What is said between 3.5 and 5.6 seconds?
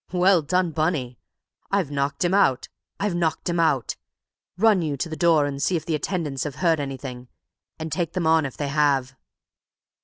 out! Run you to the door